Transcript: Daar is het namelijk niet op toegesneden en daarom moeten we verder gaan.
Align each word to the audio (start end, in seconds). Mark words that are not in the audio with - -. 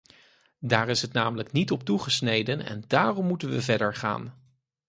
Daar 0.59 0.89
is 0.89 1.01
het 1.01 1.13
namelijk 1.13 1.51
niet 1.51 1.71
op 1.71 1.83
toegesneden 1.83 2.65
en 2.65 2.83
daarom 2.87 3.25
moeten 3.27 3.49
we 3.49 3.61
verder 3.61 3.95
gaan. 3.95 4.33